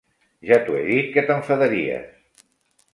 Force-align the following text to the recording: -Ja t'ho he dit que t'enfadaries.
-Ja 0.51 0.57
t'ho 0.69 0.79
he 0.79 0.81
dit 0.87 1.13
que 1.19 1.25
t'enfadaries. 1.29 2.45